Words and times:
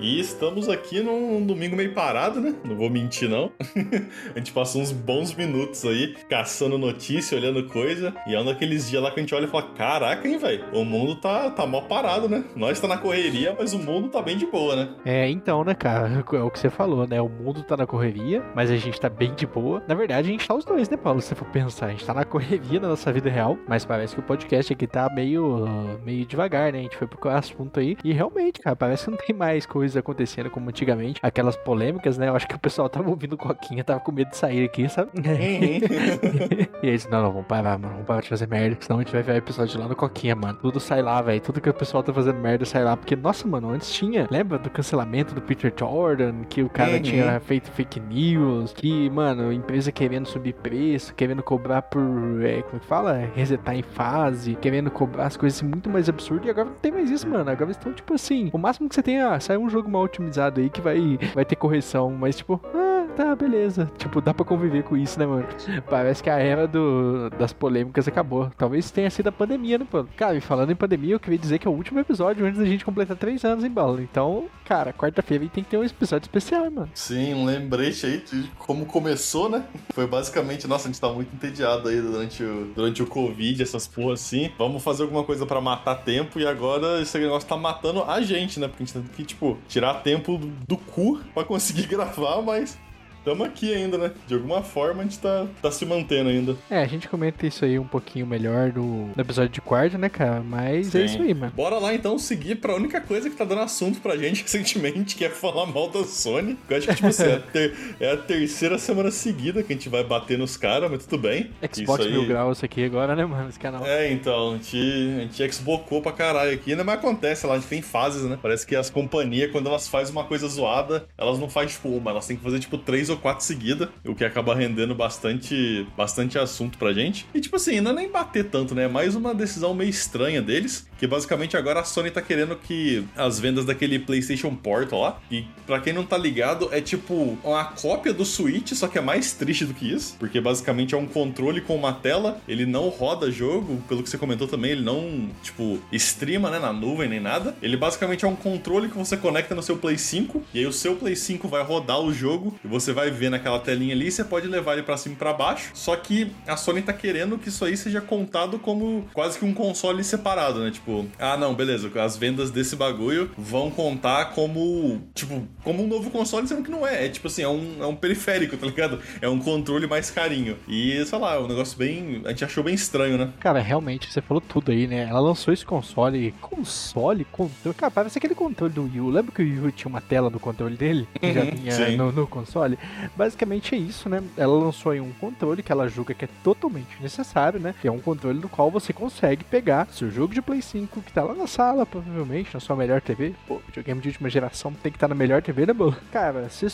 E 0.00 0.18
estamos 0.18 0.66
aqui 0.66 1.02
num 1.02 1.44
domingo 1.44 1.76
meio 1.76 1.92
parado, 1.92 2.40
né? 2.40 2.54
Não 2.64 2.74
vou 2.74 2.88
mentir, 2.88 3.28
não. 3.28 3.52
a 4.34 4.38
gente 4.38 4.50
passou 4.50 4.80
uns 4.80 4.92
bons 4.92 5.34
minutos 5.34 5.84
aí 5.84 6.16
caçando 6.26 6.78
notícia, 6.78 7.36
olhando 7.36 7.68
coisa. 7.68 8.14
E 8.26 8.34
é 8.34 8.40
um 8.40 8.44
daqueles 8.46 8.88
dias 8.88 9.02
lá 9.02 9.10
que 9.10 9.20
a 9.20 9.22
gente 9.22 9.34
olha 9.34 9.44
e 9.44 9.48
fala: 9.48 9.68
Caraca, 9.74 10.26
hein, 10.26 10.38
velho? 10.38 10.64
O 10.72 10.86
mundo 10.86 11.16
tá, 11.16 11.50
tá 11.50 11.66
mal 11.66 11.82
parado, 11.82 12.30
né? 12.30 12.42
Nós 12.56 12.80
tá 12.80 12.88
na 12.88 12.96
correria, 12.96 13.54
mas 13.58 13.74
o 13.74 13.78
mundo 13.78 14.08
tá 14.08 14.22
bem 14.22 14.38
de 14.38 14.46
boa, 14.46 14.74
né? 14.74 14.88
É, 15.04 15.28
então, 15.28 15.62
né, 15.62 15.74
cara? 15.74 16.08
É 16.08 16.42
o 16.42 16.50
que 16.50 16.58
você 16.58 16.70
falou, 16.70 17.06
né? 17.06 17.20
O 17.20 17.28
mundo 17.28 17.62
tá 17.62 17.76
na 17.76 17.86
correria, 17.86 18.42
mas 18.54 18.70
a 18.70 18.76
gente 18.76 18.98
tá 18.98 19.10
bem 19.10 19.34
de 19.34 19.46
boa. 19.46 19.82
Na 19.86 19.94
verdade, 19.94 20.30
a 20.30 20.32
gente 20.32 20.48
tá 20.48 20.54
os 20.54 20.64
dois, 20.64 20.88
né, 20.88 20.96
Paulo? 20.96 21.20
Se 21.20 21.28
você 21.28 21.34
for 21.34 21.48
pensar, 21.48 21.86
a 21.86 21.90
gente 21.90 22.06
tá 22.06 22.14
na 22.14 22.24
correria 22.24 22.80
na 22.80 22.88
nossa 22.88 23.12
vida 23.12 23.28
real, 23.28 23.58
mas 23.68 23.84
parece 23.84 24.14
que 24.14 24.20
o 24.20 24.24
podcast 24.24 24.72
aqui 24.72 24.86
tá 24.86 25.10
meio, 25.14 25.68
meio 26.02 26.24
devagar, 26.24 26.72
né? 26.72 26.78
A 26.78 26.82
gente 26.82 26.96
foi 26.96 27.06
pro 27.06 27.28
assunto 27.28 27.80
aí. 27.80 27.98
E 28.02 28.14
realmente, 28.14 28.60
cara, 28.60 28.74
parece 28.74 29.04
que 29.04 29.10
não 29.10 29.18
tem 29.18 29.36
mais 29.36 29.66
coisa 29.66 29.89
acontecendo 29.96 30.50
como 30.50 30.68
antigamente. 30.68 31.20
Aquelas 31.22 31.56
polêmicas, 31.56 32.18
né? 32.18 32.28
Eu 32.28 32.36
acho 32.36 32.46
que 32.46 32.54
o 32.54 32.58
pessoal 32.58 32.88
tava 32.88 33.08
ouvindo 33.10 33.36
Coquinha, 33.36 33.82
tava 33.84 34.00
com 34.00 34.12
medo 34.12 34.30
de 34.30 34.36
sair 34.36 34.64
aqui, 34.64 34.88
sabe? 34.88 35.10
Uhum. 35.20 36.80
e 36.82 36.88
aí 36.90 36.98
não, 37.10 37.22
não, 37.22 37.32
vamos 37.32 37.46
parar, 37.46 37.78
mano. 37.78 37.92
Vamos 37.94 38.06
parar 38.06 38.20
de 38.20 38.28
fazer 38.28 38.46
merda, 38.48 38.76
senão 38.80 38.98
a 39.00 39.02
gente 39.02 39.12
vai 39.12 39.22
ver 39.22 39.32
o 39.32 39.36
episódio 39.36 39.78
lá 39.80 39.88
no 39.88 39.96
Coquinha, 39.96 40.34
mano. 40.34 40.58
Tudo 40.60 40.80
sai 40.80 41.02
lá, 41.02 41.20
velho. 41.22 41.40
Tudo 41.40 41.60
que 41.60 41.68
o 41.68 41.74
pessoal 41.74 42.02
tá 42.02 42.12
fazendo 42.12 42.38
merda 42.38 42.64
sai 42.64 42.84
lá. 42.84 42.96
Porque, 42.96 43.14
nossa, 43.16 43.46
mano, 43.46 43.70
antes 43.70 43.90
tinha, 43.92 44.26
lembra 44.30 44.58
do 44.58 44.68
cancelamento 44.70 45.34
do 45.34 45.40
Peter 45.40 45.72
Jordan, 45.78 46.42
que 46.48 46.62
o 46.62 46.68
cara 46.68 46.92
Uhum. 46.92 47.02
tinha 47.02 47.40
feito 47.40 47.70
fake 47.70 48.00
news, 48.00 48.72
que, 48.72 49.08
mano, 49.10 49.52
empresa 49.52 49.92
querendo 49.92 50.26
subir 50.26 50.54
preço, 50.54 51.14
querendo 51.14 51.42
cobrar 51.42 51.82
por, 51.82 52.00
é, 52.42 52.62
como 52.62 52.76
é 52.76 52.80
que 52.80 52.86
fala? 52.86 53.30
Resetar 53.34 53.74
em 53.76 53.82
fase, 53.82 54.56
querendo 54.60 54.90
cobrar 54.90 55.26
as 55.26 55.36
coisas 55.36 55.58
assim, 55.58 55.68
muito 55.68 55.88
mais 55.88 56.08
absurdas. 56.08 56.46
E 56.46 56.50
agora 56.50 56.68
não 56.68 56.74
tem 56.76 56.90
mais 56.92 57.10
isso, 57.10 57.28
mano. 57.28 57.48
Agora 57.50 57.64
eles 57.66 57.76
estão, 57.76 57.92
tipo 57.92 58.14
assim, 58.14 58.50
o 58.52 58.58
máximo 58.58 58.88
que 58.88 58.94
você 58.94 59.02
tem, 59.02 59.20
ah, 59.20 59.38
sai 59.40 59.56
um 59.56 59.68
jogo 59.70 59.79
mal 59.88 60.02
otimizado 60.02 60.60
aí 60.60 60.68
que 60.68 60.80
vai, 60.80 61.18
vai 61.34 61.44
ter 61.44 61.56
correção, 61.56 62.10
mas 62.10 62.36
tipo, 62.36 62.60
ah, 62.74 62.89
tá, 63.20 63.36
beleza. 63.36 63.90
Tipo, 63.98 64.20
dá 64.20 64.32
pra 64.32 64.44
conviver 64.44 64.82
com 64.82 64.96
isso, 64.96 65.18
né, 65.18 65.26
mano? 65.26 65.46
Parece 65.88 66.22
que 66.22 66.30
a 66.30 66.38
era 66.38 66.66
do, 66.66 67.28
das 67.38 67.52
polêmicas 67.52 68.08
acabou. 68.08 68.50
Talvez 68.56 68.90
tenha 68.90 69.10
sido 69.10 69.28
a 69.28 69.32
pandemia, 69.32 69.76
né, 69.76 69.86
pô? 69.88 70.04
Cara, 70.16 70.36
e 70.36 70.40
falando 70.40 70.72
em 70.72 70.76
pandemia, 70.76 71.14
eu 71.14 71.20
queria 71.20 71.38
dizer 71.38 71.58
que 71.58 71.68
é 71.68 71.70
o 71.70 71.74
último 71.74 72.00
episódio 72.00 72.46
antes 72.46 72.58
da 72.58 72.64
gente 72.64 72.84
completar 72.84 73.16
três 73.16 73.44
anos 73.44 73.62
em 73.62 73.70
bala. 73.70 74.00
Então, 74.00 74.46
cara, 74.64 74.92
quarta-feira 74.92 75.46
tem 75.52 75.62
que 75.62 75.70
ter 75.70 75.76
um 75.76 75.84
episódio 75.84 76.24
especial, 76.24 76.70
mano. 76.70 76.88
Sim, 76.94 77.34
um 77.34 77.44
lembrete 77.44 78.06
aí 78.06 78.18
de 78.18 78.48
como 78.58 78.86
começou, 78.86 79.48
né? 79.48 79.64
Foi 79.92 80.06
basicamente, 80.06 80.66
nossa, 80.66 80.88
a 80.88 80.90
gente 80.90 81.00
tá 81.00 81.08
muito 81.10 81.34
entediado 81.34 81.88
aí 81.88 82.00
durante 82.00 82.42
o, 82.42 82.72
durante 82.74 83.02
o 83.02 83.06
Covid, 83.06 83.62
essas 83.62 83.86
porra 83.86 84.14
assim. 84.14 84.50
Vamos 84.56 84.82
fazer 84.82 85.02
alguma 85.02 85.24
coisa 85.24 85.44
pra 85.44 85.60
matar 85.60 85.96
tempo 85.96 86.40
e 86.40 86.46
agora 86.46 87.02
esse 87.02 87.18
negócio 87.18 87.48
tá 87.48 87.56
matando 87.56 88.02
a 88.04 88.22
gente, 88.22 88.58
né? 88.58 88.68
Porque 88.68 88.82
a 88.82 88.86
gente 88.86 88.94
tem 88.94 89.02
que, 89.02 89.24
tipo, 89.24 89.58
tirar 89.68 89.94
tempo 89.94 90.38
do, 90.38 90.46
do 90.66 90.76
cu 90.76 91.20
pra 91.34 91.44
conseguir 91.44 91.84
gravar, 91.88 92.40
mas. 92.40 92.78
Tamo 93.24 93.44
aqui 93.44 93.72
ainda, 93.74 93.98
né? 93.98 94.12
De 94.26 94.34
alguma 94.34 94.62
forma 94.62 95.00
a 95.00 95.04
gente 95.04 95.18
tá, 95.18 95.46
tá 95.60 95.70
se 95.70 95.84
mantendo 95.84 96.30
ainda. 96.30 96.56
É, 96.70 96.78
a 96.82 96.86
gente 96.86 97.08
comenta 97.08 97.46
isso 97.46 97.64
aí 97.64 97.78
um 97.78 97.86
pouquinho 97.86 98.26
melhor 98.26 98.72
no, 98.72 99.06
no 99.08 99.20
episódio 99.20 99.50
de 99.50 99.60
quarta, 99.60 99.98
né, 99.98 100.08
cara? 100.08 100.40
Mas 100.40 100.94
é 100.94 101.00
Sim. 101.00 101.04
isso 101.04 101.22
aí, 101.22 101.34
mano. 101.34 101.52
Bora 101.54 101.78
lá 101.78 101.94
então 101.94 102.18
seguir 102.18 102.56
pra 102.56 102.74
única 102.74 103.00
coisa 103.00 103.28
que 103.28 103.36
tá 103.36 103.44
dando 103.44 103.60
assunto 103.62 104.00
pra 104.00 104.16
gente 104.16 104.42
recentemente, 104.42 105.14
que 105.16 105.24
é 105.24 105.28
falar 105.30 105.66
mal 105.66 105.88
da 105.90 106.04
Sony. 106.04 106.56
Eu 106.68 106.76
acho 106.76 106.86
que, 106.88 106.94
tipo 106.94 107.08
assim, 107.08 107.24
é 107.24 107.34
a, 107.34 107.40
ter- 107.52 107.74
é 108.00 108.12
a 108.12 108.16
terceira 108.16 108.78
semana 108.78 109.10
seguida 109.10 109.62
que 109.62 109.72
a 109.72 109.76
gente 109.76 109.88
vai 109.88 110.02
bater 110.02 110.38
nos 110.38 110.56
caras, 110.56 110.90
mas 110.90 111.04
tudo 111.04 111.20
bem. 111.22 111.50
Xbox 111.72 112.04
aí- 112.06 112.10
Mil 112.12 112.26
Graus 112.26 112.64
aqui 112.64 112.84
agora, 112.84 113.14
né, 113.14 113.24
mano? 113.26 113.48
Esse 113.48 113.58
canal. 113.58 113.84
É, 113.86 114.10
então, 114.10 114.52
a 114.52 114.56
gente, 114.56 114.76
a 114.78 115.20
gente 115.22 115.52
xbocou 115.52 116.00
pra 116.00 116.12
caralho 116.12 116.52
aqui, 116.52 116.74
né? 116.74 116.82
Mas 116.82 116.96
acontece 116.98 117.46
lá, 117.46 117.54
a 117.54 117.58
gente 117.58 117.68
tem 117.68 117.82
fases, 117.82 118.22
né? 118.24 118.38
Parece 118.40 118.66
que 118.66 118.74
as 118.74 118.88
companhias, 118.88 119.50
quando 119.50 119.66
elas 119.68 119.86
fazem 119.88 120.12
uma 120.12 120.24
coisa 120.24 120.48
zoada, 120.48 121.06
elas 121.18 121.38
não 121.38 121.48
fazem 121.48 121.70
tipo 121.70 121.88
uma, 121.88 122.10
elas 122.12 122.26
têm 122.26 122.36
que 122.36 122.42
fazer 122.42 122.58
tipo 122.60 122.78
três 122.78 123.09
ou 123.10 123.16
quatro 123.16 123.44
seguidas, 123.44 123.88
o 124.04 124.14
que 124.14 124.24
acaba 124.24 124.54
rendendo 124.54 124.94
bastante, 124.94 125.86
bastante 125.96 126.38
assunto 126.38 126.78
pra 126.78 126.92
gente. 126.92 127.26
E 127.34 127.40
tipo 127.40 127.56
assim, 127.56 127.80
não 127.80 127.90
é 127.90 127.94
nem 127.94 128.10
bater 128.10 128.44
tanto, 128.44 128.74
né? 128.74 128.84
É 128.84 128.88
mais 128.88 129.14
uma 129.14 129.34
decisão 129.34 129.74
meio 129.74 129.90
estranha 129.90 130.40
deles, 130.40 130.88
que 130.98 131.06
basicamente 131.06 131.56
agora 131.56 131.80
a 131.80 131.84
Sony 131.84 132.10
tá 132.10 132.22
querendo 132.22 132.56
que 132.56 133.04
as 133.16 133.40
vendas 133.40 133.64
daquele 133.64 133.98
PlayStation 133.98 134.54
Portal 134.54 135.00
lá, 135.00 135.20
e 135.30 135.44
pra 135.66 135.80
quem 135.80 135.92
não 135.92 136.04
tá 136.04 136.16
ligado, 136.16 136.68
é 136.72 136.80
tipo 136.80 137.38
uma 137.42 137.64
cópia 137.64 138.12
do 138.12 138.24
Switch, 138.24 138.72
só 138.72 138.88
que 138.88 138.98
é 138.98 139.00
mais 139.00 139.32
triste 139.32 139.64
do 139.64 139.74
que 139.74 139.92
isso, 139.92 140.16
porque 140.18 140.40
basicamente 140.40 140.94
é 140.94 140.98
um 140.98 141.06
controle 141.06 141.60
com 141.60 141.76
uma 141.76 141.92
tela, 141.92 142.40
ele 142.46 142.66
não 142.66 142.88
roda 142.88 143.30
jogo, 143.30 143.82
pelo 143.88 144.02
que 144.02 144.10
você 144.10 144.18
comentou 144.18 144.46
também, 144.46 144.72
ele 144.72 144.82
não, 144.82 145.28
tipo, 145.42 145.78
streama, 145.92 146.50
né, 146.50 146.58
na 146.58 146.72
nuvem 146.72 147.08
nem 147.08 147.20
nada. 147.20 147.56
Ele 147.62 147.76
basicamente 147.76 148.24
é 148.24 148.28
um 148.28 148.36
controle 148.36 148.88
que 148.88 148.96
você 148.96 149.16
conecta 149.16 149.54
no 149.54 149.62
seu 149.62 149.76
Play 149.76 149.96
5, 149.98 150.42
e 150.52 150.58
aí 150.58 150.66
o 150.66 150.72
seu 150.72 150.96
Play 150.96 151.16
5 151.16 151.48
vai 151.48 151.62
rodar 151.62 152.00
o 152.00 152.12
jogo, 152.12 152.58
e 152.64 152.68
você 152.68 152.92
vai 152.92 152.99
ver 153.08 153.30
naquela 153.30 153.58
telinha 153.60 153.94
ali, 153.94 154.10
você 154.10 154.24
pode 154.24 154.48
levar 154.48 154.72
ele 154.74 154.82
pra 154.82 154.96
cima 154.96 155.14
e 155.14 155.18
pra 155.18 155.32
baixo. 155.32 155.70
Só 155.74 155.94
que 155.94 156.32
a 156.46 156.56
Sony 156.56 156.82
tá 156.82 156.92
querendo 156.92 157.38
que 157.38 157.48
isso 157.48 157.64
aí 157.64 157.76
seja 157.76 158.00
contado 158.00 158.58
como 158.58 159.06
quase 159.14 159.38
que 159.38 159.44
um 159.44 159.54
console 159.54 160.02
separado, 160.02 160.58
né? 160.64 160.70
Tipo, 160.72 161.06
ah, 161.18 161.36
não, 161.36 161.54
beleza, 161.54 161.88
as 162.02 162.16
vendas 162.16 162.50
desse 162.50 162.74
bagulho 162.74 163.30
vão 163.38 163.70
contar 163.70 164.32
como, 164.34 165.00
tipo, 165.14 165.46
como 165.62 165.84
um 165.84 165.86
novo 165.86 166.10
console, 166.10 166.48
sendo 166.48 166.62
que 166.64 166.70
não 166.70 166.84
é. 166.86 167.06
É 167.06 167.08
tipo 167.08 167.28
assim, 167.28 167.42
é 167.42 167.48
um, 167.48 167.76
é 167.80 167.86
um 167.86 167.94
periférico, 167.94 168.56
tá 168.56 168.66
ligado? 168.66 168.98
É 169.22 169.28
um 169.28 169.38
controle 169.38 169.86
mais 169.86 170.10
carinho. 170.10 170.56
E, 170.66 171.04
sei 171.06 171.18
lá, 171.18 171.36
é 171.36 171.38
um 171.38 171.46
negócio 171.46 171.78
bem. 171.78 172.22
A 172.24 172.30
gente 172.30 172.44
achou 172.44 172.64
bem 172.64 172.74
estranho, 172.74 173.16
né? 173.16 173.30
Cara, 173.38 173.60
realmente, 173.60 174.10
você 174.12 174.20
falou 174.20 174.40
tudo 174.40 174.72
aí, 174.72 174.86
né? 174.88 175.06
Ela 175.08 175.20
lançou 175.20 175.54
esse 175.54 175.64
console. 175.64 176.34
Console? 176.40 177.24
Controle? 177.30 177.76
Cara, 177.76 177.90
parece 177.90 178.18
aquele 178.18 178.34
controle 178.34 178.72
do 178.72 178.82
Wii 178.84 179.00
U. 179.00 179.10
Lembra 179.10 179.32
que 179.32 179.42
o 179.42 179.44
Wii 179.44 179.58
U 179.68 179.70
tinha 179.72 179.88
uma 179.88 180.00
tela 180.00 180.28
no 180.28 180.40
controle 180.40 180.76
dele? 180.76 181.06
Que 181.20 181.32
já 181.32 181.40
Uhum, 181.42 181.50
vinha 181.52 181.96
no, 181.96 182.10
no 182.12 182.26
console? 182.26 182.78
Basicamente 183.16 183.74
é 183.74 183.78
isso, 183.78 184.08
né? 184.08 184.22
Ela 184.36 184.56
lançou 184.56 184.92
aí 184.92 185.00
um 185.00 185.12
controle 185.12 185.62
que 185.62 185.72
ela 185.72 185.88
julga 185.88 186.14
que 186.14 186.24
é 186.24 186.28
totalmente 186.42 187.00
necessário, 187.00 187.60
né? 187.60 187.74
Que 187.80 187.88
é 187.88 187.92
um 187.92 188.00
controle 188.00 188.38
do 188.38 188.48
qual 188.48 188.70
você 188.70 188.92
consegue 188.92 189.44
pegar 189.44 189.88
seu 189.92 190.10
jogo 190.10 190.34
de 190.34 190.42
Play 190.42 190.62
5, 190.62 191.02
que 191.02 191.12
tá 191.12 191.22
lá 191.22 191.34
na 191.34 191.46
sala, 191.46 191.86
provavelmente, 191.86 192.54
na 192.54 192.60
sua 192.60 192.76
melhor 192.76 193.00
TV. 193.00 193.34
Pô, 193.46 193.60
videogame 193.66 194.00
de 194.00 194.08
última 194.08 194.28
geração 194.28 194.72
tem 194.72 194.90
que 194.90 194.96
estar 194.96 195.08
na 195.08 195.14
melhor 195.14 195.42
TV, 195.42 195.66
né, 195.66 195.72
bolo? 195.72 195.96
Cara, 196.12 196.48
se 196.48 196.66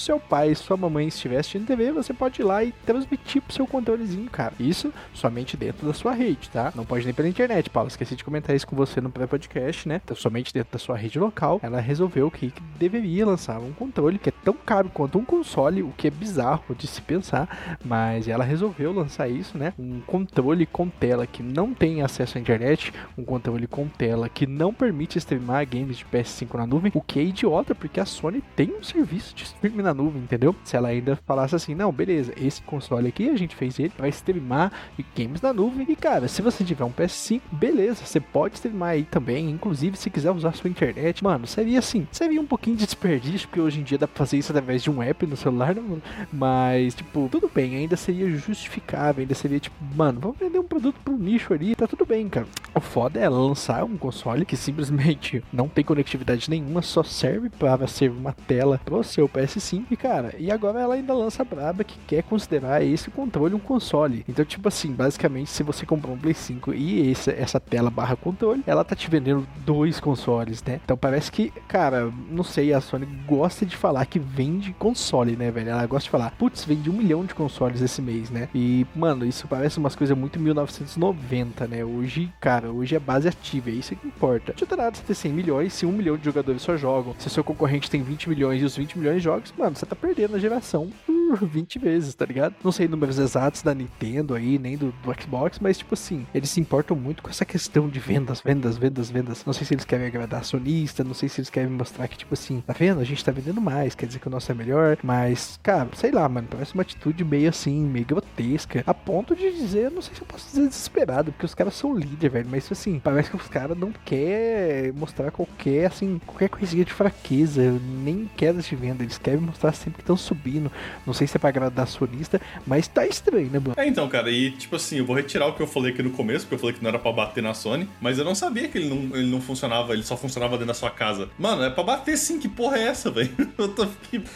seu 0.00 0.18
pai 0.18 0.50
e 0.50 0.56
sua 0.56 0.76
mamãe 0.76 1.08
estiver 1.08 1.38
assistindo 1.38 1.66
TV, 1.66 1.92
você 1.92 2.12
pode 2.12 2.40
ir 2.40 2.44
lá 2.44 2.64
e 2.64 2.72
transmitir 2.84 3.42
pro 3.42 3.54
seu 3.54 3.66
controlezinho, 3.66 4.28
cara. 4.30 4.54
Isso 4.58 4.92
somente 5.14 5.56
dentro 5.56 5.86
da 5.86 5.92
sua 5.92 6.12
rede, 6.12 6.48
tá? 6.50 6.72
Não 6.74 6.84
pode 6.84 7.04
nem 7.04 7.14
pela 7.14 7.28
internet, 7.28 7.70
Paulo. 7.70 7.88
Esqueci 7.88 8.16
de 8.16 8.24
comentar 8.24 8.54
isso 8.56 8.66
com 8.66 8.74
você 8.74 9.00
no 9.00 9.10
pré-podcast, 9.10 9.88
né? 9.88 10.00
Então, 10.02 10.16
somente 10.16 10.52
dentro 10.52 10.72
da 10.72 10.78
sua 10.78 10.96
rede 10.96 11.18
local, 11.18 11.60
ela 11.62 11.80
resolveu 11.80 12.30
que 12.30 12.52
deveria 12.78 13.26
lançar 13.26 13.60
um 13.60 13.72
controle 13.72 14.18
que 14.18 14.30
é 14.30 14.32
tão 14.44 14.54
caro 14.54 14.88
quanto 14.88 15.18
um 15.18 15.24
console, 15.24 15.82
o 15.82 15.92
que 15.96 16.08
é 16.08 16.10
bizarro 16.10 16.74
de 16.74 16.86
se 16.86 17.00
pensar, 17.02 17.78
mas 17.84 18.26
ela 18.28 18.44
resolveu 18.44 18.92
lançar 18.92 19.28
isso, 19.28 19.58
né? 19.58 19.72
Um 19.78 20.00
controle 20.00 20.66
com 20.66 20.88
tela 20.88 21.26
que 21.26 21.42
não 21.42 21.74
tem 21.74 22.02
acesso 22.02 22.38
à 22.38 22.40
internet, 22.40 22.92
um 23.16 23.24
controle 23.24 23.66
com 23.66 23.88
tela 23.88 24.28
que 24.28 24.46
não 24.46 24.72
permite 24.72 25.18
streamar 25.18 25.66
games 25.66 25.98
de 25.98 26.04
PS5 26.04 26.54
na 26.56 26.66
nuvem, 26.66 26.92
o 26.94 27.00
que 27.00 27.18
é 27.18 27.22
idiota, 27.22 27.74
porque 27.74 28.00
a 28.00 28.04
Sony 28.04 28.42
tem 28.56 28.72
um 28.74 28.82
serviço 28.82 29.34
de 29.34 29.44
streaming 29.44 29.82
na 29.90 29.94
nuvem, 29.94 30.22
entendeu? 30.22 30.54
Se 30.64 30.76
ela 30.76 30.88
ainda 30.88 31.16
falasse 31.26 31.54
assim, 31.54 31.74
não, 31.74 31.92
beleza, 31.92 32.32
esse 32.36 32.62
console 32.62 33.08
aqui 33.08 33.28
a 33.28 33.36
gente 33.36 33.54
fez 33.54 33.78
ele, 33.78 33.92
vai 33.98 34.08
streamar 34.08 34.72
games 35.16 35.40
na 35.40 35.52
nuvem, 35.52 35.86
e 35.88 35.96
cara, 35.96 36.28
se 36.28 36.40
você 36.40 36.64
tiver 36.64 36.84
um 36.84 36.92
PS5, 36.92 37.40
beleza, 37.52 38.04
você 38.04 38.20
pode 38.20 38.54
streamar 38.54 38.90
aí 38.90 39.04
também, 39.04 39.50
inclusive 39.50 39.96
se 39.96 40.08
quiser 40.10 40.30
usar 40.30 40.54
sua 40.54 40.70
internet, 40.70 41.22
mano, 41.22 41.46
seria 41.46 41.78
assim, 41.78 42.06
seria 42.12 42.40
um 42.40 42.46
pouquinho 42.46 42.76
de 42.76 42.84
desperdício, 42.84 43.48
porque 43.48 43.60
hoje 43.60 43.80
em 43.80 43.82
dia 43.82 43.98
dá 43.98 44.06
pra 44.06 44.16
fazer 44.16 44.38
isso 44.38 44.52
através 44.52 44.82
de 44.82 44.90
um 44.90 45.02
app 45.02 45.26
no 45.26 45.36
celular, 45.36 45.74
né, 45.74 45.80
mano? 45.80 46.02
Mas, 46.32 46.94
tipo, 46.94 47.28
tudo 47.30 47.50
bem, 47.52 47.76
ainda 47.76 47.96
seria 47.96 48.30
justificável, 48.30 49.22
ainda 49.22 49.34
seria 49.34 49.58
tipo, 49.58 49.76
mano, 49.94 50.20
vamos 50.20 50.38
vender 50.38 50.58
um 50.58 50.64
produto 50.64 50.96
pro 51.04 51.16
nicho 51.16 51.52
ali, 51.52 51.74
tá 51.74 51.86
tudo 51.86 52.06
bem, 52.06 52.28
cara. 52.28 52.46
O 52.74 52.80
foda 52.80 53.18
é 53.18 53.28
lançar 53.28 53.84
um 53.84 53.96
console 53.96 54.44
que 54.44 54.56
simplesmente 54.56 55.42
não 55.52 55.68
tem 55.68 55.84
conectividade 55.84 56.48
nenhuma, 56.48 56.82
só 56.82 57.02
serve 57.02 57.50
para 57.50 57.86
ser 57.86 58.10
uma 58.10 58.32
tela 58.32 58.80
pro 58.84 59.02
seu 59.02 59.28
PS5. 59.28 59.79
E, 59.90 59.96
cara, 59.96 60.34
e 60.38 60.50
agora 60.50 60.80
ela 60.80 60.94
ainda 60.94 61.14
lança 61.14 61.42
a 61.42 61.44
braba 61.44 61.84
que 61.84 61.98
quer 62.06 62.22
considerar 62.22 62.82
esse 62.82 63.10
controle 63.10 63.54
um 63.54 63.58
console. 63.58 64.24
Então, 64.28 64.44
tipo 64.44 64.68
assim, 64.68 64.92
basicamente, 64.92 65.50
se 65.50 65.62
você 65.62 65.86
comprar 65.86 66.10
um 66.10 66.18
Play 66.18 66.34
5 66.34 66.74
e 66.74 67.10
esse, 67.10 67.30
essa 67.30 67.60
tela 67.60 67.90
barra 67.90 68.16
controle, 68.16 68.62
ela 68.66 68.84
tá 68.84 68.94
te 68.94 69.08
vendendo 69.08 69.46
dois 69.64 70.00
consoles, 70.00 70.62
né? 70.62 70.80
Então 70.84 70.96
parece 70.96 71.30
que, 71.30 71.50
cara, 71.68 72.12
não 72.30 72.42
sei, 72.44 72.72
a 72.72 72.80
Sony 72.80 73.06
gosta 73.26 73.64
de 73.64 73.76
falar 73.76 74.06
que 74.06 74.18
vende 74.18 74.72
console, 74.72 75.36
né, 75.36 75.50
velho? 75.50 75.70
Ela 75.70 75.86
gosta 75.86 76.04
de 76.04 76.10
falar, 76.10 76.30
putz, 76.32 76.64
vende 76.64 76.90
um 76.90 76.94
milhão 76.94 77.24
de 77.24 77.34
consoles 77.34 77.80
esse 77.80 78.02
mês, 78.02 78.30
né? 78.30 78.48
E, 78.54 78.86
mano, 78.94 79.24
isso 79.24 79.46
parece 79.48 79.78
umas 79.78 79.94
coisas 79.96 80.16
muito 80.16 80.38
1990, 80.38 81.66
né? 81.66 81.84
Hoje, 81.84 82.32
cara, 82.40 82.70
hoje 82.70 82.96
é 82.96 82.98
base 82.98 83.28
ativa, 83.28 83.70
é 83.70 83.74
isso 83.74 83.94
que 83.94 84.06
importa. 84.06 84.52
Não 84.52 84.54
adianta 84.54 84.76
nada 84.76 84.96
você 84.96 85.02
ter 85.02 85.14
100 85.14 85.32
milhões 85.32 85.72
se 85.72 85.86
um 85.86 85.92
milhão 85.92 86.16
de 86.16 86.24
jogadores 86.24 86.62
só 86.62 86.76
jogam. 86.76 87.14
Se 87.18 87.30
seu 87.30 87.44
concorrente 87.44 87.90
tem 87.90 88.02
20 88.02 88.28
milhões 88.28 88.62
e 88.62 88.64
os 88.64 88.76
20 88.76 88.98
milhões 88.98 89.16
de 89.16 89.22
jogos, 89.22 89.52
mano, 89.70 89.76
você 89.76 89.86
tá 89.86 89.96
perdendo 89.96 90.36
a 90.36 90.38
geração 90.38 90.90
20 91.40 91.78
vezes, 91.78 92.14
tá 92.14 92.24
ligado? 92.24 92.54
Não 92.62 92.72
sei 92.72 92.88
números 92.88 93.18
exatos 93.18 93.62
da 93.62 93.74
Nintendo 93.74 94.34
aí, 94.34 94.58
nem 94.58 94.76
do, 94.76 94.92
do 95.02 95.20
Xbox, 95.20 95.58
mas 95.58 95.78
tipo 95.78 95.94
assim, 95.94 96.26
eles 96.34 96.50
se 96.50 96.60
importam 96.60 96.96
muito 96.96 97.22
com 97.22 97.30
essa 97.30 97.44
questão 97.44 97.88
de 97.88 97.98
vendas, 97.98 98.40
vendas, 98.40 98.76
vendas, 98.76 99.10
vendas. 99.10 99.44
Não 99.44 99.52
sei 99.52 99.66
se 99.66 99.74
eles 99.74 99.84
querem 99.84 100.06
agradar 100.06 100.40
a 100.40 100.44
sonista, 100.44 101.04
não 101.04 101.14
sei 101.14 101.28
se 101.28 101.40
eles 101.40 101.50
querem 101.50 101.70
mostrar 101.70 102.08
que, 102.08 102.18
tipo 102.18 102.34
assim, 102.34 102.62
tá 102.66 102.72
vendo? 102.72 103.00
A 103.00 103.04
gente 103.04 103.24
tá 103.24 103.32
vendendo 103.32 103.60
mais, 103.60 103.94
quer 103.94 104.06
dizer 104.06 104.18
que 104.18 104.28
o 104.28 104.30
nosso 104.30 104.50
é 104.50 104.54
melhor, 104.54 104.98
mas, 105.02 105.58
cara, 105.62 105.88
sei 105.94 106.10
lá, 106.10 106.28
mano, 106.28 106.48
parece 106.50 106.74
uma 106.74 106.82
atitude 106.82 107.24
meio 107.24 107.48
assim, 107.48 107.84
meio 107.84 108.06
grotesca, 108.06 108.82
a 108.86 108.94
ponto 108.94 109.34
de 109.34 109.50
dizer, 109.52 109.90
não 109.90 110.02
sei 110.02 110.14
se 110.14 110.20
eu 110.20 110.26
posso 110.26 110.48
dizer 110.48 110.68
desesperado, 110.68 111.32
porque 111.32 111.46
os 111.46 111.54
caras 111.54 111.74
são 111.74 111.94
líder, 111.96 112.28
velho, 112.28 112.48
mas 112.50 112.70
assim, 112.70 112.98
parece 112.98 113.30
que 113.30 113.36
os 113.36 113.48
caras 113.48 113.76
não 113.76 113.92
querem 114.04 114.92
mostrar 114.92 115.30
qualquer, 115.30 115.86
assim, 115.86 116.20
qualquer 116.26 116.48
coisinha 116.48 116.84
de 116.84 116.92
fraqueza, 116.92 117.78
nem 118.02 118.30
quedas 118.36 118.64
de 118.66 118.76
venda, 118.76 119.02
eles 119.02 119.18
querem 119.18 119.40
mostrar 119.40 119.72
sempre 119.72 119.94
que 119.96 120.02
estão 120.02 120.16
subindo. 120.16 120.70
Não 121.06 121.14
sei 121.20 121.26
se 121.26 121.36
é 121.36 121.40
pra 121.40 121.50
agradar 121.50 121.86
sonista, 121.86 122.40
mas 122.66 122.88
tá 122.88 123.06
estranho, 123.06 123.50
né, 123.50 123.58
mano? 123.58 123.74
É, 123.76 123.86
então, 123.86 124.08
cara, 124.08 124.30
e 124.30 124.50
tipo 124.52 124.76
assim, 124.76 124.98
eu 124.98 125.04
vou 125.04 125.14
retirar 125.14 125.46
o 125.46 125.52
que 125.52 125.62
eu 125.62 125.66
falei 125.66 125.92
aqui 125.92 126.02
no 126.02 126.10
começo, 126.10 126.46
porque 126.46 126.54
eu 126.54 126.58
falei 126.58 126.74
que 126.74 126.82
não 126.82 126.88
era 126.88 126.98
pra 126.98 127.12
bater 127.12 127.42
na 127.42 127.52
Sony, 127.52 127.88
mas 128.00 128.18
eu 128.18 128.24
não 128.24 128.34
sabia 128.34 128.68
que 128.68 128.78
ele 128.78 128.88
não, 128.88 129.16
ele 129.16 129.30
não 129.30 129.40
funcionava, 129.40 129.92
ele 129.92 130.02
só 130.02 130.16
funcionava 130.16 130.52
dentro 130.52 130.68
da 130.68 130.74
sua 130.74 130.90
casa. 130.90 131.28
Mano, 131.38 131.62
é 131.62 131.70
pra 131.70 131.82
bater 131.82 132.16
sim, 132.16 132.38
que 132.38 132.48
porra 132.48 132.78
é 132.78 132.88
essa, 132.88 133.10
velho? 133.12 133.30
Eu 133.58 133.68
tô 133.68 133.86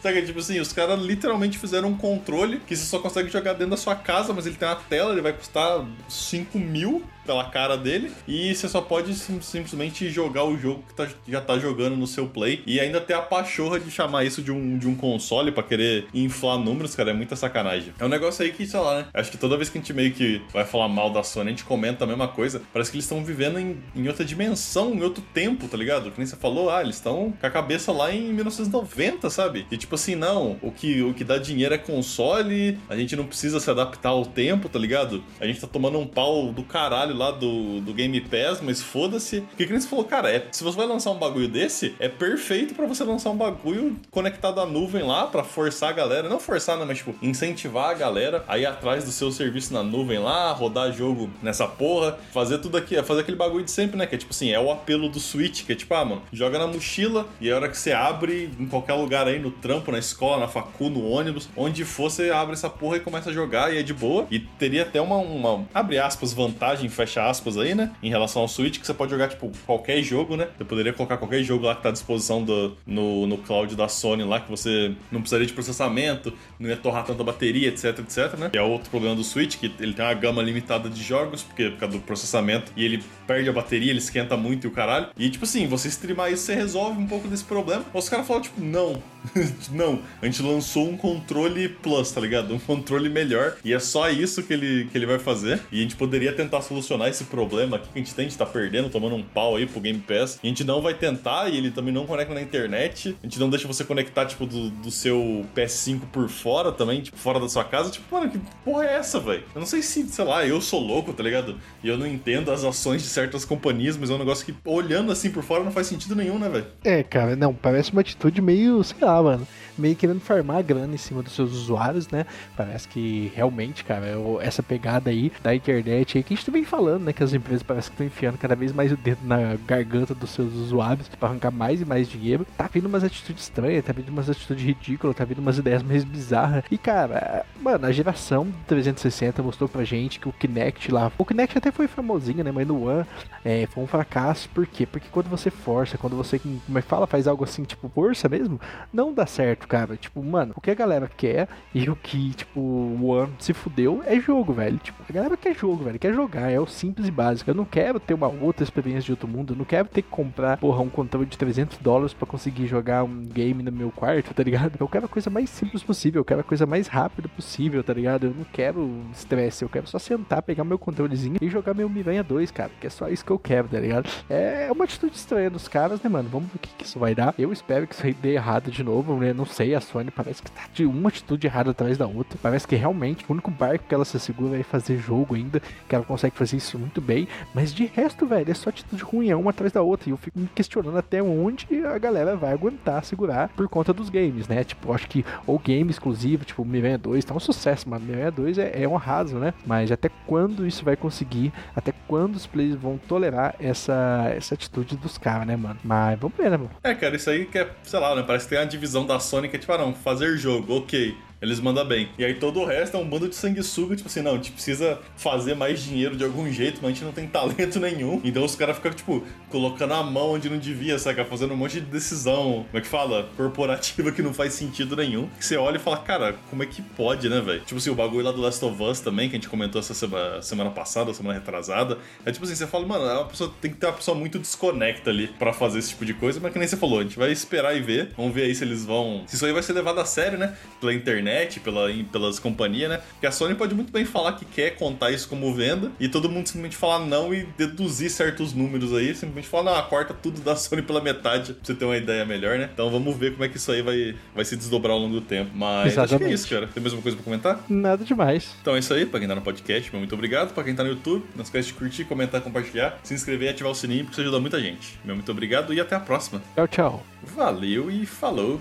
Sabe, 0.02 0.22
tipo 0.22 0.38
assim, 0.38 0.60
os 0.60 0.72
caras 0.72 1.00
literalmente 1.00 1.58
fizeram 1.58 1.88
um 1.88 1.96
controle 1.96 2.60
que 2.66 2.76
você 2.76 2.84
só 2.84 2.98
consegue 2.98 3.31
jogar 3.31 3.52
dentro 3.52 3.70
da 3.70 3.76
sua 3.76 3.94
casa, 3.94 4.32
mas 4.32 4.46
ele 4.46 4.56
tem 4.56 4.69
uma 4.69 4.76
tela, 4.76 5.12
ele 5.12 5.22
vai 5.22 5.32
custar 5.32 5.84
5 6.08 6.58
mil 6.58 7.02
pela 7.25 7.44
cara 7.44 7.76
dele 7.76 8.12
e 8.28 8.54
você 8.54 8.69
só 8.69 8.81
pode 8.81 9.14
sim, 9.14 9.40
simplesmente 9.40 10.10
jogar 10.10 10.44
o 10.44 10.56
jogo 10.56 10.84
que 10.86 10.94
tá, 10.94 11.08
já 11.26 11.40
tá 11.40 11.58
jogando 11.58 11.96
no 11.96 12.06
seu 12.06 12.26
play 12.26 12.62
e 12.66 12.78
ainda 12.78 13.00
ter 13.00 13.14
a 13.14 13.22
pachorra 13.22 13.81
de 13.81 13.90
chamar 13.90 14.25
isso 14.25 14.42
de 14.42 14.52
um, 14.52 14.78
de 14.78 14.86
um 14.86 14.94
console 14.94 15.50
para 15.50 15.62
querer 15.62 16.06
inflar 16.12 16.58
números, 16.75 16.94
cara, 16.97 17.11
é 17.11 17.15
muita 17.15 17.37
sacanagem. 17.37 17.94
É 17.99 18.05
um 18.05 18.09
negócio 18.09 18.44
aí 18.44 18.53
que, 18.53 18.67
sei 18.67 18.81
lá, 18.81 18.99
né? 18.99 19.06
Acho 19.15 19.31
que 19.31 19.38
toda 19.38 19.56
vez 19.56 19.69
que 19.69 19.79
a 19.79 19.81
gente 19.81 19.93
meio 19.93 20.12
que 20.12 20.43
vai 20.53 20.65
falar 20.65 20.88
mal 20.88 21.11
da 21.11 21.23
Sony, 21.23 21.49
a 21.49 21.50
gente 21.50 21.65
comenta 21.65 22.05
a 22.05 22.06
mesma 22.06 22.26
coisa. 22.26 22.61
Parece 22.73 22.91
que 22.91 22.97
eles 22.97 23.05
estão 23.05 23.25
vivendo 23.25 23.59
em, 23.59 23.79
em 23.94 24.09
outra 24.09 24.25
dimensão, 24.25 24.93
em 24.93 25.03
outro 25.03 25.23
tempo, 25.32 25.69
tá 25.69 25.76
ligado? 25.76 26.11
Que 26.11 26.19
nem 26.19 26.26
você 26.26 26.37
falou, 26.37 26.69
ah, 26.69 26.82
eles 26.82 26.97
estão 26.97 27.32
com 27.41 27.47
a 27.47 27.50
cabeça 27.50 27.93
lá 27.93 28.12
em 28.12 28.32
1990, 28.32 29.31
sabe? 29.31 29.67
E 29.71 29.76
tipo 29.76 29.94
assim, 29.94 30.17
não, 30.17 30.59
o 30.61 30.73
que, 30.73 31.00
o 31.03 31.15
que 31.15 31.23
dá 31.23 31.38
dinheiro 31.38 31.75
é 31.75 31.79
console, 31.79 32.79
a 32.88 32.97
gente 32.97 33.15
não 33.15 33.25
precisa 33.25 33.61
se 33.61 33.70
adaptar 33.70 34.11
ao 34.11 34.27
tempo, 34.27 34.69
tá 34.69 34.79
ligado? 34.79 35.23
A 35.41 35.47
gente 35.47 35.61
tá 35.61 35.69
tomando 35.69 35.99
um 35.99 36.06
pau 36.06 36.53
do 36.53 36.65
caralho 36.65 37.17
lá 37.17 37.31
do, 37.31 37.81
do 37.81 37.94
Game 37.94 38.20
Pass, 38.20 38.61
mas 38.61 38.82
foda-se. 38.82 39.43
Porque 39.43 39.67
que 39.67 39.73
nem 39.73 39.81
você 39.81 39.88
falou, 39.88 40.05
cara, 40.05 40.31
é, 40.31 40.49
se 40.50 40.65
você 40.65 40.77
vai 40.77 40.87
lançar 40.87 41.12
um 41.12 41.19
bagulho 41.19 41.49
desse, 41.49 41.94
é 42.00 42.09
perfeito 42.09 42.75
para 42.75 42.87
você 42.87 43.05
lançar 43.05 43.31
um 43.31 43.37
bagulho 43.37 43.97
conectado 44.11 44.61
à 44.61 44.67
nuvem 44.67 45.03
lá, 45.03 45.27
para 45.27 45.44
forçar 45.44 45.91
a 45.91 45.93
galera, 45.93 46.29
não 46.29 46.41
forçar, 46.41 46.54
né, 46.55 46.85
mas 46.87 46.99
tipo, 46.99 47.15
incentivar 47.21 47.91
a 47.91 47.95
galera 47.95 48.45
a 48.49 48.59
ir 48.59 48.67
atrás 48.67 49.05
do 49.05 49.11
seu 49.11 49.31
serviço 49.31 49.73
na 49.73 49.83
nuvem 49.83 50.19
lá, 50.19 50.53
rodar 50.53 50.93
jogo 50.93 51.31
nessa 51.43 51.67
porra, 51.67 52.19
fazer 52.33 52.59
tudo 52.59 52.77
aqui, 52.77 53.01
fazer 53.03 53.21
aquele 53.21 53.37
bagulho 53.37 53.65
de 53.65 53.71
sempre, 53.71 53.97
né? 53.97 54.06
Que 54.06 54.15
é 54.15 54.19
tipo 54.19 54.33
assim, 54.33 54.51
é 54.51 54.61
o 54.61 54.71
apelo 54.71 55.09
do 55.09 55.21
Switch, 55.21 55.65
que 55.65 55.73
é 55.73 55.75
tipo, 55.75 55.93
ah, 55.95 56.05
mano, 56.05 56.23
joga 56.33 56.59
na 56.59 56.67
mochila 56.67 57.27
e 57.41 57.51
a 57.51 57.56
hora 57.56 57.69
que 57.69 57.77
você 57.77 57.93
abre 57.93 58.51
em 58.59 58.67
qualquer 58.67 58.95
lugar 58.95 59.27
aí, 59.27 59.39
no 59.39 59.51
trampo, 59.51 59.91
na 59.91 59.99
escola, 59.99 60.41
na 60.41 60.49
facu, 60.49 60.89
no 60.89 61.09
ônibus, 61.09 61.49
onde 61.56 61.85
for, 61.85 62.11
você 62.11 62.31
abre 62.31 62.53
essa 62.53 62.71
porra 62.71 62.99
e 62.99 63.01
começa 63.01 63.31
a 63.31 63.33
jogar 63.33 63.73
e 63.73 63.79
é 63.79 63.83
de 63.83 63.95
boa. 63.95 64.27
E 64.31 64.39
teria 64.39 64.83
até 64.83 65.01
uma, 65.01 65.17
uma 65.17 65.65
abre 65.73 65.99
aspas, 65.99 66.33
vantagem, 66.33 66.89
fecha 66.89 67.29
aspas 67.29 67.56
aí, 67.56 67.75
né? 67.75 67.93
Em 68.03 68.09
relação 68.09 68.43
ao 68.43 68.49
Switch, 68.49 68.79
que 68.79 68.87
você 68.87 68.95
pode 68.95 69.11
jogar, 69.11 69.29
tipo, 69.29 69.51
qualquer 69.67 70.03
jogo, 70.03 70.37
né? 70.37 70.49
Você 70.56 70.65
poderia 70.65 70.93
colocar 70.93 71.17
qualquer 71.17 71.43
jogo 71.43 71.67
lá 71.67 71.75
que 71.75 71.83
tá 71.83 71.89
à 71.89 71.93
disposição 71.93 72.43
do, 72.43 72.77
no, 72.87 73.27
no 73.27 73.39
cloud 73.39 73.75
da 73.75 73.89
Sony 73.89 74.25
lá, 74.25 74.41
que 74.41 74.51
você 74.51 74.93
não 75.11 75.21
precisaria 75.21 75.47
de 75.47 75.53
processamento, 75.53 76.33
não 76.58 76.69
ia 76.69 76.76
torrar 76.76 77.05
tanta 77.05 77.23
bateria, 77.25 77.69
etc, 77.69 77.99
etc, 77.99 78.38
né? 78.38 78.50
Que 78.50 78.58
é 78.58 78.62
outro 78.62 78.91
problema 78.91 79.14
do 79.14 79.25
Switch, 79.25 79.56
que 79.56 79.73
ele 79.79 79.94
tem 79.94 80.05
uma 80.05 80.14
gama 80.14 80.43
limitada 80.43 80.88
de 80.88 81.02
jogos, 81.02 81.43
porque 81.43 81.70
por 81.70 81.79
causa 81.79 81.99
do 81.99 82.02
processamento, 82.02 82.73
e 82.76 82.85
ele 82.85 83.02
perde 83.26 83.49
a 83.49 83.52
bateria, 83.52 83.91
ele 83.91 83.99
esquenta 83.99 84.37
muito 84.37 84.67
e 84.67 84.69
o 84.69 84.70
caralho. 84.70 85.08
E, 85.17 85.29
tipo 85.31 85.44
assim, 85.44 85.67
você 85.67 85.88
streamar 85.88 86.32
isso, 86.32 86.44
você 86.44 86.55
resolve 86.55 87.00
um 87.00 87.06
pouco 87.06 87.29
desse 87.29 87.44
problema. 87.44 87.85
Os 87.93 88.08
caras 88.08 88.26
falam, 88.26 88.43
tipo, 88.43 88.61
não, 88.61 89.02
não, 89.73 90.00
a 90.21 90.26
gente 90.26 90.43
lançou 90.43 90.88
um 90.88 90.97
controle 90.97 91.69
Plus, 91.69 92.11
tá 92.11 92.21
ligado? 92.21 92.55
Um 92.55 92.59
controle 92.59 93.09
melhor, 93.09 93.56
e 93.65 93.73
é 93.73 93.79
só 93.79 94.09
isso 94.11 94.43
que 94.43 94.53
ele, 94.53 94.88
que 94.91 94.97
ele 94.97 95.06
vai 95.06 95.19
fazer. 95.19 95.61
E 95.71 95.79
a 95.79 95.82
gente 95.82 95.97
poderia 95.97 96.32
tentar 96.32 96.62
solucionar 96.62 97.09
esse 97.09 97.25
problema 97.25 97.76
aqui 97.76 97.88
que 97.88 97.99
a 97.99 98.03
gente 98.03 98.15
tem, 98.15 98.26
a 98.26 98.29
gente 98.29 98.38
tá 98.38 98.47
perdendo, 98.47 98.88
tomando 98.88 99.15
um 99.17 99.23
pau 99.23 99.56
aí 99.56 99.67
pro 99.67 99.81
Game 99.81 99.99
Pass. 99.99 100.38
E 100.43 100.47
a 100.47 100.49
gente 100.49 100.65
não 100.65 100.81
vai 100.81 100.94
tentar, 100.94 101.49
e 101.49 101.56
ele 101.56 101.71
também 101.71 101.93
não 101.93 102.06
conecta 102.06 102.35
na 102.35 102.43
internet. 102.43 103.17
A 103.23 103.26
gente 103.26 103.38
não 103.38 103.50
deixa 103.50 103.67
você 103.67 103.85
conectar, 103.85 104.26
tipo, 104.26 104.47
do, 104.47 104.71
do 104.71 104.91
seu 104.91 105.44
PS5 105.55 106.00
por 106.12 106.29
fora 106.29 106.73
também, 106.73 107.00
tipo, 107.00 107.17
fora 107.17 107.41
da 107.41 107.49
sua 107.49 107.65
casa. 107.65 107.91
Tipo, 107.91 108.15
mano, 108.15 108.31
que 108.31 108.41
porra 108.65 108.85
é 108.85 108.94
essa, 108.94 109.20
velho? 109.20 109.43
Eu 109.55 109.61
não 109.61 109.67
sei 109.67 109.82
se, 109.82 110.06
sei 110.09 110.25
lá, 110.25 110.47
eu 110.47 110.61
sou 110.61 110.81
louco, 110.81 111.12
tá 111.12 111.23
ligado? 111.23 111.59
E 111.82 111.88
eu 111.88 111.97
não 111.97 112.06
entendo 112.06 112.50
as 112.50 112.65
ações 112.65 113.03
de 113.03 113.09
certas 113.09 113.44
companhias, 113.44 113.97
mas 113.97 114.11
é 114.11 114.15
um 114.15 114.19
negócio 114.19 114.44
que, 114.44 114.55
olhando 114.65 115.12
assim 115.12 115.31
por 115.31 115.43
fora, 115.43 115.65
não 115.65 115.73
faz 115.73 115.87
sentido 115.87 116.15
nenhum, 116.15 116.38
né, 116.38 116.49
velho? 116.49 116.67
É, 116.82 117.03
cara, 117.03 117.37
não, 117.37 117.55
parece 117.55 117.93
uma 117.93 118.00
atitude 118.00 118.41
meio, 118.41 118.82
sei 118.82 118.99
lá, 119.00 119.13
mano 119.22 119.46
meio 119.76 119.96
querendo 119.96 120.20
farmar 120.20 120.62
grana 120.62 120.94
em 120.94 120.99
cima 120.99 121.22
dos 121.22 121.32
seus 121.32 121.52
usuários, 121.52 122.08
né? 122.08 122.26
Parece 122.56 122.88
que 122.88 123.32
realmente, 123.34 123.84
cara, 123.84 124.06
essa 124.40 124.62
pegada 124.62 125.11
aí 125.11 125.32
da 125.43 125.55
internet 125.55 126.16
aí 126.16 126.25
que 126.25 126.34
a 126.34 126.37
gente 126.37 126.50
vem 126.50 126.64
falando, 126.64 127.05
né? 127.05 127.12
Que 127.12 127.22
as 127.22 127.32
empresas 127.32 127.62
parecem 127.62 127.90
que 127.90 127.94
estão 127.94 128.06
enfiando 128.06 128.38
cada 128.38 128.55
vez 128.55 128.72
mais 128.72 128.93
o 128.93 128.96
dedo 128.96 129.20
na 129.25 129.56
garganta 129.66 130.14
dos 130.14 130.31
seus 130.31 130.52
usuários 130.55 131.08
para 131.08 131.28
arrancar 131.28 131.50
mais 131.50 131.81
e 131.81 131.84
mais 131.84 132.08
dinheiro. 132.08 132.46
Tá 132.56 132.69
vindo 132.72 132.87
umas 132.87 133.05
atitudes 133.05 133.44
estranhas, 133.44 133.84
tá 133.84 133.93
vindo 133.93 134.08
umas 134.08 134.31
atitudes 134.31 134.64
ridículas, 134.64 135.17
tá 135.17 135.25
vindo 135.25 135.38
umas 135.38 135.58
ideias 135.58 135.82
mais 135.82 136.05
bizarras. 136.05 136.64
E, 136.70 136.78
cara, 136.78 137.44
mano, 137.60 137.87
a 137.87 137.93
geração 137.93 138.49
360 138.67 139.43
mostrou 139.43 139.69
pra 139.69 139.84
gente 139.84 140.20
que 140.20 140.28
o 140.28 140.32
Kinect 140.32 140.93
lá. 140.93 141.10
O 141.19 141.25
Kinect 141.25 141.58
até 141.58 141.70
foi 141.70 141.87
famosinho, 141.88 142.44
né? 142.44 142.52
Mas 142.52 142.67
no 142.67 142.88
One 142.88 143.05
é, 143.44 143.67
foi 143.67 143.82
um 143.82 143.87
fracasso. 143.87 144.49
Por 144.50 144.67
quê? 144.67 144.87
Porque 144.87 145.08
quando 145.10 145.28
você 145.28 145.50
força, 145.50 145.99
quando 145.99 146.17
você, 146.17 146.38
como 146.38 146.78
é 146.78 146.82
fala, 146.82 147.06
faz 147.06 147.26
algo 147.26 147.44
assim, 147.44 147.64
tipo, 147.64 147.88
força 147.88 148.28
mesmo, 148.28 148.60
não 148.93 149.04
dá 149.12 149.27
certo 149.27 149.67
cara. 149.67 149.97
Tipo, 149.97 150.23
mano, 150.23 150.53
o 150.56 150.61
que 150.61 150.71
a 150.71 150.75
galera 150.75 151.11
quer 151.15 151.49
e 151.75 151.89
o 151.89 151.97
que, 151.97 152.31
tipo, 152.31 152.61
o 152.61 153.06
One 153.06 153.33
se 153.39 153.53
fudeu 153.53 154.03
é 154.06 154.19
jogo, 154.21 154.53
velho. 154.53 154.79
Tipo, 154.79 155.03
a 155.09 155.12
galera 155.12 155.37
quer 155.37 155.55
jogo, 155.55 155.85
velho. 155.85 155.99
Quer 155.99 156.15
jogar. 156.15 156.51
É 156.51 156.61
o 156.61 156.67
simples 156.67 157.09
e 157.09 157.11
básico. 157.11 157.51
Eu 157.51 157.55
não 157.55 157.65
quero 157.65 157.99
ter 157.99 158.15
uma 158.15 158.29
outra 158.29 158.62
experiência 158.62 159.03
de 159.03 159.12
outro 159.12 159.29
mundo. 159.29 159.53
Eu 159.53 159.56
não 159.56 159.65
quero 159.65 159.89
ter 159.89 160.03
que 160.03 160.09
comprar, 160.09 160.59
porra, 160.59 160.81
um 160.81 160.89
controle 160.89 161.27
de 161.27 161.37
300 161.37 161.79
dólares 161.79 162.15
para 162.15 162.27
conseguir 162.27 162.67
jogar 162.67 163.03
um 163.05 163.23
game 163.23 163.62
no 163.62 163.73
meu 163.73 163.91
quarto, 163.91 164.33
tá 164.33 164.43
ligado? 164.43 164.77
Eu 164.79 164.89
quero 164.89 165.06
a 165.06 165.08
coisa 165.08 165.31
mais 165.31 165.51
simples 165.51 165.82
possível. 165.82 166.20
Eu 166.20 166.25
quero 166.25 166.41
a 166.41 166.44
coisa 166.44 166.67
mais 166.67 166.87
rápida 166.87 167.29
possível, 167.29 167.82
tá 167.82 167.93
ligado? 167.93 168.27
Eu 168.27 168.34
não 168.34 168.44
quero 168.44 169.03
estresse. 169.13 169.65
Eu 169.65 169.69
quero 169.69 169.87
só 169.87 169.99
sentar, 169.99 170.43
pegar 170.43 170.65
meu 170.65 170.79
controlezinho 170.79 171.37
e 171.41 171.49
jogar 171.49 171.75
meu 171.75 171.89
Miranha 171.89 172.23
2, 172.23 172.51
cara. 172.51 172.70
Que 172.81 172.87
é 172.87 172.91
só 172.91 173.08
isso 173.08 173.25
que 173.25 173.31
eu 173.31 173.39
quero, 173.39 173.69
tá 173.69 173.81
ligado? 173.81 174.08
É 174.29 174.70
uma 174.70 174.84
atitude 174.84 175.17
estranha 175.17 175.51
dos 175.51 175.69
caras, 175.69 176.03
né, 176.03 176.08
mano? 176.08 176.29
Vamos 176.29 176.49
ver 176.49 176.56
o 176.56 176.58
que, 176.58 176.70
que 176.77 176.84
isso 176.84 176.99
vai 176.99 177.15
dar. 177.15 177.34
Eu 177.39 177.53
espero 177.53 177.87
que 177.87 177.94
isso 177.94 178.06
aí 178.06 178.13
dê 178.13 178.34
errado 178.34 178.70
de 178.70 178.82
novo, 178.82 178.94
né? 179.03 179.32
Não 179.32 179.46
sei, 179.46 179.74
a 179.74 179.81
Sony 179.81 180.10
parece 180.10 180.43
que 180.43 180.51
tá 180.51 180.63
de 180.72 180.84
uma 180.84 181.08
atitude 181.08 181.46
errada 181.46 181.70
atrás 181.70 181.98
da 181.98 182.06
outra. 182.06 182.39
Parece 182.43 182.67
que 182.67 182.77
realmente 182.77 183.24
o 183.29 183.32
único 183.32 183.51
barco 183.51 183.84
que 183.89 183.94
ela 183.94 184.05
se 184.05 184.19
segura 184.20 184.58
é 184.58 184.63
fazer 184.63 184.98
jogo 184.98 185.34
ainda, 185.34 185.60
que 185.89 185.94
ela 185.94 186.05
consegue 186.05 186.36
fazer 186.36 186.56
isso 186.56 186.79
muito 186.79 187.01
bem. 187.01 187.29
Mas 187.55 187.72
de 187.72 187.86
resto, 187.86 188.27
velho, 188.27 188.51
é 188.51 188.55
só 188.55 188.70
atitude 188.70 189.03
ruim, 189.03 189.31
é 189.31 189.36
uma 189.36 189.51
atrás 189.51 189.72
da 189.72 189.82
outra. 189.82 190.08
E 190.08 190.13
eu 190.13 190.17
fico 190.17 190.39
me 190.39 190.48
questionando 190.48 190.96
até 190.96 191.22
onde 191.22 191.67
a 191.84 191.98
galera 191.98 192.36
vai 192.36 192.53
aguentar 192.53 193.05
segurar 193.05 193.48
por 193.48 193.69
conta 193.69 193.93
dos 193.93 194.08
games, 194.08 194.48
né? 194.48 194.65
Tipo, 194.65 194.93
acho 194.93 195.08
que 195.08 195.24
ou 195.46 195.58
game 195.58 195.91
exclusivo, 195.91 196.44
tipo, 196.44 196.65
Miranha 196.65 196.98
2, 196.98 197.24
tá 197.24 197.34
um 197.34 197.41
sucesso, 197.41 197.89
mano. 197.89 198.05
Miranha 198.05 198.31
2 198.31 198.58
é, 198.58 198.82
é 198.82 198.89
um 198.89 198.96
arraso, 198.96 199.36
né? 199.36 199.55
Mas 199.67 199.91
até 199.91 200.10
quando 200.27 200.67
isso 200.67 200.84
vai 200.84 200.96
conseguir? 200.96 201.53
Até 201.74 201.93
quando 202.06 202.36
os 202.36 202.46
players 202.46 202.77
vão 202.77 202.98
tolerar 202.98 203.55
essa, 203.58 204.32
essa 204.36 204.55
atitude 204.55 204.96
dos 204.96 205.19
caras, 205.19 205.46
né, 205.46 205.56
mano? 205.56 205.79
Mas 205.82 206.19
vamos 206.19 206.36
ver, 206.36 206.51
né, 206.51 206.56
mano? 206.56 206.70
É, 206.82 206.94
cara, 206.94 207.17
isso 207.17 207.31
aí 207.31 207.46
que 207.46 207.58
é, 207.58 207.70
sei 207.82 208.01
lá, 208.01 208.15
né? 208.15 208.22
Parece 208.22 208.46
que 208.46 208.55
tem 208.55 208.58
a 208.58 208.65
divisão 208.65 208.83
da 209.06 209.19
Sony 209.19 209.48
que 209.48 209.56
é 209.56 209.58
tipo, 209.58 209.72
ah, 209.72 209.79
não, 209.79 209.94
fazer 209.94 210.36
jogo, 210.36 210.76
ok. 210.79 211.17
Eles 211.44 211.60
mandam 211.60 211.84
bem. 211.84 212.08
E 212.19 212.24
aí 212.24 212.32
todo 212.32 212.58
o 212.60 212.65
resto 212.65 212.96
é 212.96 213.01
um 213.01 213.06
bando 213.06 213.29
de 213.29 213.34
sanguessuga, 213.34 213.94
tipo 213.94 214.08
assim, 214.08 214.22
não, 214.22 214.32
a 214.32 214.34
gente 214.36 214.53
precisa 214.53 214.98
fazer 215.15 215.55
mais 215.55 215.82
dinheiro 215.82 216.17
de 216.17 216.24
algum 216.24 216.51
jeito, 216.51 216.79
mas 216.81 216.93
a 216.93 216.94
gente 216.94 217.05
não 217.05 217.13
tem 217.13 217.27
talento 217.29 217.79
nenhum. 217.79 218.19
Então 218.24 218.43
os 218.43 218.56
caras 218.56 218.77
ficam, 218.77 218.93
tipo, 218.93 219.22
colocando 219.51 219.93
a 219.93 220.03
mão 220.03 220.32
onde 220.32 220.48
não 220.48 220.56
devia, 220.56 220.98
saca? 220.98 221.22
Fazendo 221.22 221.53
um 221.53 221.56
monte 221.56 221.74
de 221.74 221.82
decisão, 221.82 222.65
como 222.70 222.79
é 222.79 222.81
que 222.81 222.86
fala? 222.86 223.29
Corporativa 223.36 224.10
que 224.10 224.22
não 224.22 224.32
faz 224.32 224.55
sentido 224.55 224.96
nenhum. 224.96 225.29
Que 225.39 225.44
você 225.44 225.58
olha 225.58 225.77
e 225.77 225.81
fala, 225.81 225.98
cara, 225.98 226.34
como 226.48 226.63
é 226.63 226.67
que 226.67 226.81
pode, 226.81 227.29
né, 227.29 227.43
velho? 227.43 227.60
Tipo 227.60 227.77
assim, 227.77 227.91
o 227.91 227.94
bagulho 227.94 228.24
lá 228.24 228.32
do 228.32 228.41
Last 228.41 228.65
of 228.65 228.82
Us 228.82 229.01
também, 229.01 229.29
que 229.29 229.36
a 229.36 229.39
gente 229.39 229.51
comentou 229.51 229.79
essa 229.79 229.93
semana, 229.93 230.41
semana 230.41 230.70
passada, 230.70 231.13
semana 231.13 231.39
retrasada. 231.39 231.98
É 232.24 232.32
tipo 232.32 232.46
assim, 232.46 232.55
você 232.55 232.67
fala, 232.67 232.86
mano, 232.86 233.05
é 233.05 233.19
uma 233.19 233.27
pessoa, 233.27 233.53
tem 233.60 233.70
que 233.70 233.77
ter 233.77 233.84
uma 233.84 233.93
pessoa 233.93 234.17
muito 234.17 234.39
desconecta 234.39 235.10
ali 235.10 235.29
para 235.29 235.53
fazer 235.53 235.79
esse 235.79 235.91
tipo 235.91 236.06
de 236.06 236.15
coisa, 236.15 236.41
mas 236.41 236.55
que 236.55 236.58
nem 236.58 236.67
você 236.67 236.77
falou, 236.79 237.01
a 237.01 237.03
gente 237.03 237.19
vai 237.19 237.31
esperar 237.31 237.77
e 237.77 237.81
ver. 237.81 238.13
Vamos 238.17 238.34
ver 238.34 238.44
aí 238.44 238.55
se 238.55 238.65
eles 238.65 238.86
vão. 238.86 239.24
Se 239.27 239.36
isso 239.36 239.44
aí 239.44 239.53
vai 239.53 239.63
ser 239.63 239.74
levado 239.74 240.01
a 240.01 240.06
sério, 240.06 240.39
né? 240.39 240.56
Pela 240.81 240.94
internet 240.94 241.33
internet, 241.34 241.60
pela, 241.60 241.88
pelas 242.12 242.38
companhias, 242.38 242.88
né? 242.88 243.00
Porque 243.12 243.26
a 243.26 243.32
Sony 243.32 243.55
pode 243.55 243.74
muito 243.74 243.93
bem 243.93 244.05
falar 244.05 244.34
que 244.34 244.44
quer 244.44 244.70
contar 244.76 245.10
isso 245.10 245.29
como 245.29 245.53
venda 245.53 245.91
e 245.98 246.08
todo 246.08 246.29
mundo 246.29 246.46
simplesmente 246.46 246.76
falar 246.76 247.00
não 247.00 247.34
e 247.34 247.44
deduzir 247.58 248.10
certos 248.10 248.53
números 248.53 248.94
aí, 248.94 249.14
simplesmente 249.14 249.48
falar, 249.48 249.74
não, 249.76 249.88
corta 249.88 250.14
tudo 250.14 250.41
da 250.41 250.55
Sony 250.56 250.82
pela 250.82 251.00
metade 251.00 251.55
pra 251.55 251.64
você 251.64 251.74
ter 251.74 251.84
uma 251.84 251.96
ideia 251.96 252.24
melhor, 252.24 252.58
né? 252.58 252.70
Então 252.72 252.91
vamos 252.91 253.17
ver 253.17 253.32
como 253.32 253.44
é 253.44 253.48
que 253.48 253.56
isso 253.56 253.70
aí 253.72 253.82
vai, 253.82 254.14
vai 254.34 254.44
se 254.44 254.56
desdobrar 254.56 254.93
ao 254.93 255.00
longo 255.00 255.14
do 255.14 255.20
tempo. 255.20 255.50
Mas 255.55 255.93
Exatamente. 255.93 256.14
acho 256.14 256.19
que 256.19 256.31
é 256.31 256.34
isso, 256.34 256.48
cara. 256.48 256.67
Tem 256.72 256.82
mais 256.82 256.93
uma 256.93 257.03
coisa 257.03 257.17
pra 257.17 257.24
comentar? 257.24 257.64
Nada 257.69 258.05
demais. 258.05 258.55
Então 258.60 258.76
é 258.76 258.79
isso 258.79 258.94
aí, 258.94 259.05
pra 259.05 259.19
quem 259.19 259.29
tá 259.29 259.34
no 259.34 259.43
podcast, 259.43 259.91
meu 259.91 259.98
muito 259.98 260.14
obrigado. 260.14 260.55
Pra 260.55 260.62
quem 260.62 260.74
tá 260.74 260.84
no 260.84 260.91
YouTube, 260.91 261.24
não 261.34 261.43
esquece 261.43 261.69
de 261.69 261.74
curtir, 261.74 262.05
comentar, 262.05 262.41
compartilhar, 262.41 262.98
se 263.03 263.14
inscrever 263.14 263.48
e 263.48 263.50
ativar 263.50 263.72
o 263.72 263.74
sininho, 263.74 264.05
porque 264.05 264.14
isso 264.14 264.20
ajuda 264.20 264.38
muita 264.38 264.60
gente. 264.60 264.98
Meu 265.05 265.14
muito 265.14 265.31
obrigado 265.31 265.72
e 265.72 265.81
até 265.81 265.96
a 265.96 266.00
próxima. 266.00 266.43
Tchau, 266.55 266.69
tchau. 266.69 267.06
Valeu 267.22 267.91
e 267.91 268.06
falou! 268.06 268.60